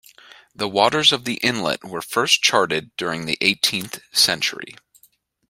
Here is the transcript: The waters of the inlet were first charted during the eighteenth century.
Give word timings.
The 0.55 0.67
waters 0.67 1.11
of 1.11 1.25
the 1.25 1.35
inlet 1.43 1.83
were 1.83 2.01
first 2.01 2.41
charted 2.41 2.89
during 2.97 3.27
the 3.27 3.37
eighteenth 3.39 3.99
century. 4.11 4.73